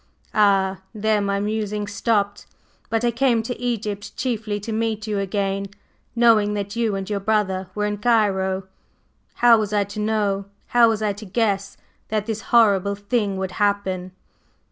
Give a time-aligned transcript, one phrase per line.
[0.33, 2.47] Ah, there my musings stopped.
[2.89, 5.67] But I came to Egypt chiefly to meet you again,
[6.15, 8.63] knowing that you and your brother were in Cairo.
[9.35, 11.77] How was I to know, how was I to guess
[12.07, 14.11] that this horrible thing would happen?"